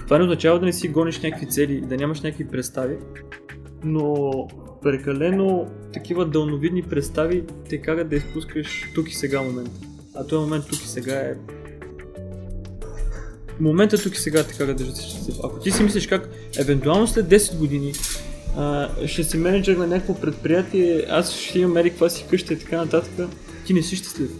Това 0.04 0.18
не 0.18 0.24
означава 0.24 0.60
да 0.60 0.66
не 0.66 0.72
си 0.72 0.88
гониш 0.88 1.20
някакви 1.20 1.46
цели, 1.46 1.80
да 1.80 1.96
нямаш 1.96 2.20
някакви 2.20 2.48
представи, 2.48 2.96
но 3.84 4.32
прекалено 4.82 5.66
такива 5.92 6.26
дълновидни 6.26 6.82
представи 6.82 7.44
те 7.68 7.78
карат 7.78 8.08
да 8.08 8.16
изпускаш 8.16 8.92
тук 8.94 9.10
и 9.10 9.14
сега 9.14 9.42
момента. 9.42 9.80
А 10.14 10.26
този 10.26 10.40
момент 10.40 10.64
тук 10.70 10.82
и 10.82 10.88
сега 10.88 11.14
е 11.14 11.34
момента 13.60 14.02
тук 14.02 14.14
и 14.14 14.20
сега 14.20 14.44
те 14.44 14.54
кара 14.54 14.74
да 14.74 14.96
си 14.96 15.10
щастлив. 15.10 15.36
Ако 15.44 15.58
ти 15.58 15.70
си 15.70 15.82
мислиш 15.82 16.06
как 16.06 16.30
евентуално 16.58 17.06
след 17.06 17.26
10 17.26 17.58
години 17.58 17.92
а, 18.58 18.88
ще 19.06 19.24
си 19.24 19.36
менеджер 19.36 19.76
на 19.76 19.86
някакво 19.86 20.14
предприятие, 20.14 21.04
аз 21.10 21.32
ще 21.32 21.58
имам 21.58 21.84
каква 21.84 22.08
си 22.08 22.24
къща 22.30 22.54
и 22.54 22.58
така 22.58 22.76
нататък, 22.76 23.28
ти 23.66 23.74
не 23.74 23.82
си 23.82 23.96
щастлив. 23.96 24.30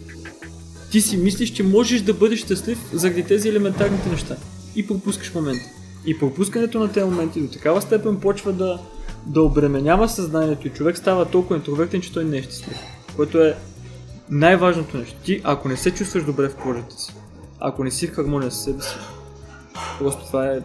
Ти 0.90 1.00
си 1.00 1.16
мислиш, 1.16 1.50
че 1.50 1.62
можеш 1.62 2.00
да 2.00 2.14
бъдеш 2.14 2.40
щастлив 2.40 2.78
заради 2.92 3.22
тези 3.22 3.48
елементарните 3.48 4.08
неща. 4.08 4.36
И 4.76 4.86
пропускаш 4.86 5.34
момента. 5.34 5.64
И 6.06 6.18
пропускането 6.18 6.78
на 6.78 6.92
тези 6.92 7.06
моменти 7.06 7.40
до 7.40 7.48
такава 7.48 7.82
степен 7.82 8.20
почва 8.20 8.52
да, 8.52 8.78
да 9.26 9.42
обременява 9.42 10.08
съзнанието 10.08 10.66
и 10.66 10.70
човек 10.70 10.98
става 10.98 11.24
толкова 11.24 11.56
интровертен, 11.56 12.00
че 12.00 12.12
той 12.12 12.24
не 12.24 12.38
е 12.38 12.42
щастлив. 12.42 12.78
Което 13.16 13.38
е 13.38 13.56
най-важното 14.30 14.96
нещо. 14.96 15.16
Ти, 15.24 15.40
ако 15.44 15.68
не 15.68 15.76
се 15.76 15.94
чувстваш 15.94 16.24
добре 16.24 16.48
в 16.48 16.56
кожата 16.56 16.98
си, 16.98 17.14
ако 17.60 17.84
не 17.84 17.90
си 17.90 18.06
в 18.06 18.14
хармония 18.14 18.50
с 18.50 18.64
себе 18.64 18.82
си, 18.82 18.94
просто 19.98 20.26
това 20.26 20.46
е 20.46 20.60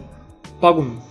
пагубно. 0.60 1.02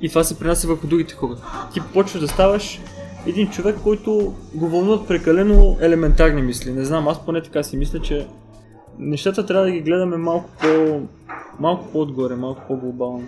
И 0.00 0.08
това 0.08 0.24
се 0.24 0.38
принася 0.38 0.68
върху 0.68 0.86
другите 0.86 1.14
хора. 1.14 1.36
Ти 1.74 1.80
почваш 1.94 2.20
да 2.20 2.28
ставаш 2.28 2.80
един 3.26 3.50
човек, 3.50 3.76
който 3.82 4.34
го 4.54 4.68
вълнуват 4.68 5.08
прекалено 5.08 5.76
елементарни 5.80 6.42
мисли. 6.42 6.72
Не 6.72 6.84
знам, 6.84 7.08
аз 7.08 7.24
поне 7.24 7.42
така 7.42 7.62
си 7.62 7.76
мисля, 7.76 8.00
че 8.00 8.26
нещата 8.98 9.46
трябва 9.46 9.64
да 9.66 9.72
ги 9.72 9.80
гледаме 9.80 10.16
малко 10.16 10.50
по 10.60 11.00
малко 11.60 11.92
по-отгоре, 11.92 12.36
малко 12.36 12.62
по-глобално. 12.68 13.24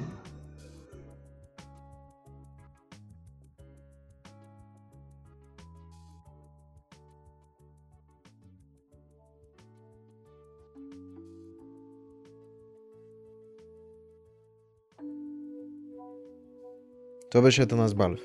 Това 17.30 17.42
беше 17.42 17.62
Атанас 17.62 17.94
Балев, 17.94 18.20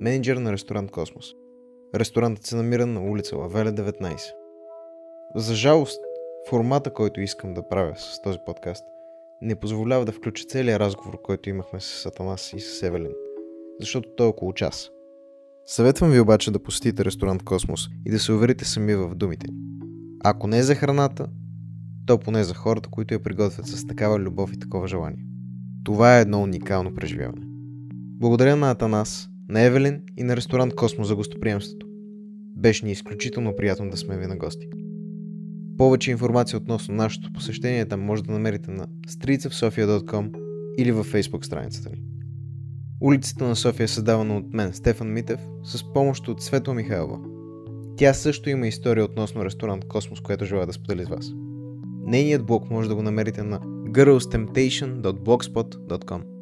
менеджер 0.00 0.36
на 0.36 0.52
ресторант 0.52 0.90
Космос. 0.90 1.34
Ресторантът 1.94 2.46
се 2.46 2.56
намира 2.56 2.86
на 2.86 3.10
улица 3.10 3.36
Лавеле 3.36 3.72
19. 3.72 4.18
За 5.36 5.54
жалост, 5.54 6.00
формата, 6.48 6.92
който 6.92 7.20
искам 7.20 7.54
да 7.54 7.68
правя 7.68 7.96
с 7.96 8.22
този 8.22 8.38
подкаст, 8.46 8.84
не 9.42 9.56
позволява 9.56 10.04
да 10.04 10.12
включа 10.12 10.44
целият 10.44 10.80
разговор, 10.80 11.22
който 11.22 11.48
имахме 11.48 11.80
с 11.80 12.06
Атанас 12.06 12.52
и 12.52 12.60
с 12.60 12.82
Евелин, 12.82 13.12
защото 13.80 14.08
той 14.16 14.26
е 14.26 14.30
около 14.30 14.52
час. 14.52 14.90
Съветвам 15.66 16.10
ви 16.10 16.20
обаче 16.20 16.50
да 16.50 16.62
посетите 16.62 17.04
ресторант 17.04 17.42
Космос 17.42 17.88
и 18.06 18.10
да 18.10 18.18
се 18.18 18.32
уверите 18.32 18.64
сами 18.64 18.94
в 18.94 19.14
думите. 19.14 19.46
Ако 20.24 20.46
не 20.46 20.58
е 20.58 20.62
за 20.62 20.74
храната, 20.74 21.28
то 22.06 22.18
поне 22.18 22.44
за 22.44 22.54
хората, 22.54 22.88
които 22.88 23.14
я 23.14 23.22
приготвят 23.22 23.66
с 23.66 23.86
такава 23.86 24.18
любов 24.18 24.52
и 24.52 24.58
такова 24.58 24.88
желание. 24.88 25.24
Това 25.84 26.18
е 26.18 26.20
едно 26.20 26.42
уникално 26.42 26.94
преживяване. 26.94 27.49
Благодаря 28.20 28.56
на 28.56 28.70
Атанас, 28.70 29.28
на 29.48 29.60
Евелин 29.60 30.02
и 30.16 30.22
на 30.22 30.36
ресторант 30.36 30.74
Космос 30.74 31.08
за 31.08 31.16
гостоприемството. 31.16 31.86
Беше 32.56 32.86
ни 32.86 32.92
изключително 32.92 33.56
приятно 33.56 33.90
да 33.90 33.96
сме 33.96 34.18
ви 34.18 34.26
на 34.26 34.36
гости. 34.36 34.66
Повече 35.78 36.10
информация 36.10 36.58
относно 36.58 36.94
нашето 36.94 37.32
посещение 37.32 37.88
там 37.88 38.00
може 38.00 38.24
да 38.24 38.32
намерите 38.32 38.70
на 38.70 38.86
streetsofsofia.com 39.08 40.34
или 40.78 40.92
във 40.92 41.12
Facebook 41.12 41.44
страницата 41.44 41.90
ни. 41.90 42.02
Улицата 43.00 43.44
на 43.44 43.56
София 43.56 43.84
е 43.84 43.88
създавана 43.88 44.36
от 44.36 44.54
мен, 44.54 44.72
Стефан 44.72 45.12
Митев, 45.12 45.40
с 45.64 45.92
помощ 45.92 46.28
от 46.28 46.42
Светла 46.42 46.74
Михайлова. 46.74 47.18
Тя 47.96 48.14
също 48.14 48.50
има 48.50 48.66
история 48.66 49.04
относно 49.04 49.44
ресторант 49.44 49.88
Космос, 49.88 50.20
която 50.20 50.44
желая 50.44 50.66
да 50.66 50.72
сподели 50.72 51.04
с 51.04 51.08
вас. 51.08 51.32
Нейният 52.04 52.46
блог 52.46 52.70
може 52.70 52.88
да 52.88 52.94
го 52.94 53.02
намерите 53.02 53.42
на 53.42 53.60
girlstemptation.blogspot.com 53.60 56.39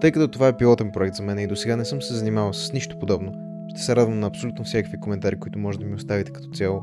Тъй 0.00 0.12
като 0.12 0.28
това 0.28 0.48
е 0.48 0.56
пилотен 0.56 0.90
проект 0.92 1.16
за 1.16 1.22
мен 1.22 1.38
и 1.38 1.46
до 1.46 1.56
сега 1.56 1.76
не 1.76 1.84
съм 1.84 2.02
се 2.02 2.14
занимавал 2.14 2.52
с 2.52 2.72
нищо 2.72 2.98
подобно, 2.98 3.32
ще 3.68 3.82
се 3.82 3.96
радвам 3.96 4.20
на 4.20 4.26
абсолютно 4.26 4.64
всякакви 4.64 5.00
коментари, 5.00 5.40
които 5.40 5.58
може 5.58 5.78
да 5.78 5.84
ми 5.84 5.94
оставите 5.94 6.32
като 6.32 6.48
цяло. 6.48 6.82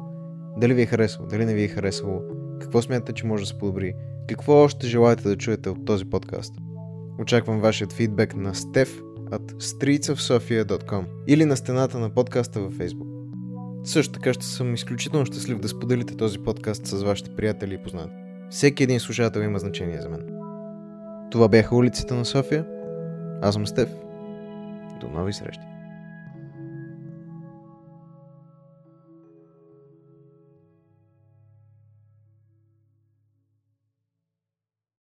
Дали 0.58 0.74
ви 0.74 0.82
е 0.82 0.86
харесало, 0.86 1.28
дали 1.28 1.46
не 1.46 1.54
ви 1.54 1.64
е 1.64 1.68
харесало, 1.68 2.22
какво 2.62 2.82
смятате, 2.82 3.14
че 3.14 3.26
може 3.26 3.44
да 3.44 3.48
се 3.48 3.58
подобри, 3.58 3.94
какво 4.30 4.54
още 4.54 4.88
желаете 4.88 5.30
да 5.30 5.38
чуете 5.38 5.70
от 5.70 5.86
този 5.86 6.06
подкаст. 6.06 6.54
Очаквам 7.20 7.60
вашият 7.60 7.94
фидбек 7.94 8.36
на 8.36 8.54
Steph 8.54 9.02
at 9.32 9.54
streetsofsofia.com 9.54 11.06
или 11.28 11.46
на 11.46 11.58
стената 11.58 12.00
на 12.00 12.10
подкаста 12.10 12.60
във 12.60 12.74
Facebook. 12.74 13.18
Също 13.84 14.14
така 14.14 14.34
ще 14.34 14.46
съм 14.46 14.74
изключително 14.74 15.26
щастлив 15.26 15.60
да 15.60 15.68
споделите 15.68 16.18
този 16.18 16.40
подкаст 16.40 16.88
с 16.88 17.04
вашите 17.04 17.30
приятели 17.30 17.74
и 17.74 17.84
познати. 17.84 18.14
Всеки 18.50 18.84
един 18.84 19.00
слушател 19.00 19.40
има 19.40 19.60
значение 19.60 20.02
за 20.02 20.10
мен. 20.10 20.28
Това 21.32 21.48
бяха 21.48 21.76
улиците 21.76 22.14
на 22.14 22.26
София. 22.26 22.66
Аз 23.41 23.54
съм 23.54 23.67
Стеф. 23.67 23.89
До 25.00 25.10
нови 25.10 25.34
срещи. 25.34 25.77